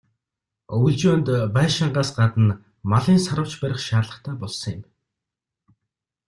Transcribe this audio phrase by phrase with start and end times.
[0.75, 2.53] Өвөлжөөнд байшингаас гадна
[2.91, 4.83] малын "саравч" барих шаардлагатай болсон юм.